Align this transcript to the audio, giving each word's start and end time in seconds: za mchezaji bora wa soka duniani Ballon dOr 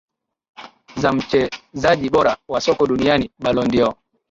za 0.97 1.13
mchezaji 1.13 2.09
bora 2.09 2.37
wa 2.47 2.61
soka 2.61 2.85
duniani 2.85 3.31
Ballon 3.39 3.67
dOr 3.71 3.95